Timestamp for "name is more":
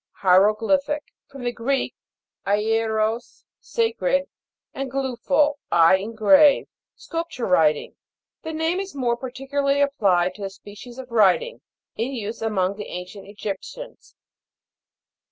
8.51-9.15